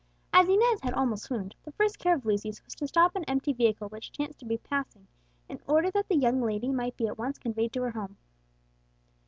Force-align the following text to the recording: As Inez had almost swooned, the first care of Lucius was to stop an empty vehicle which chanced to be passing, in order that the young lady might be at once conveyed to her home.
As 0.33 0.49
Inez 0.49 0.81
had 0.81 0.95
almost 0.95 1.25
swooned, 1.25 1.53
the 1.63 1.71
first 1.73 1.99
care 1.99 2.15
of 2.15 2.25
Lucius 2.25 2.65
was 2.65 2.73
to 2.73 2.87
stop 2.87 3.15
an 3.15 3.23
empty 3.25 3.53
vehicle 3.53 3.87
which 3.89 4.11
chanced 4.11 4.39
to 4.39 4.45
be 4.45 4.57
passing, 4.57 5.05
in 5.47 5.59
order 5.67 5.91
that 5.91 6.07
the 6.07 6.17
young 6.17 6.41
lady 6.41 6.71
might 6.71 6.97
be 6.97 7.05
at 7.05 7.19
once 7.19 7.37
conveyed 7.37 7.71
to 7.73 7.83
her 7.83 7.91
home. 7.91 8.17